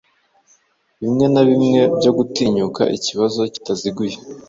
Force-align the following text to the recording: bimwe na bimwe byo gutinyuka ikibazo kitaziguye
bimwe 1.01 1.25
na 1.33 1.41
bimwe 1.49 1.81
byo 1.97 2.11
gutinyuka 2.17 2.81
ikibazo 2.97 3.39
kitaziguye 3.53 4.15